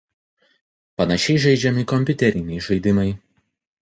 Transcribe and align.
Panašiai 1.01 1.43
žaidžiami 1.43 1.85
kompiuteriniai 1.93 2.67
žaidimai. 2.69 3.07